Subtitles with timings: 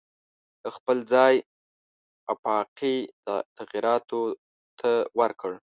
[0.61, 1.35] دا خپل ځای
[2.33, 2.95] آفاقي
[3.57, 4.21] تغییراتو
[4.79, 5.51] ته ورکړ.